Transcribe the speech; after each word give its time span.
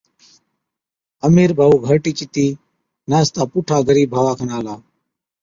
امِير 1.25 1.49
ڀائُو 1.57 1.75
گھَرٽِي 1.85 2.11
چتِي 2.17 2.47
ناستا 3.09 3.41
پُوٺا 3.51 3.77
غرِيب 3.87 4.09
ڀاوا 4.13 4.33
کن 4.37 4.49
آلا، 4.57 4.75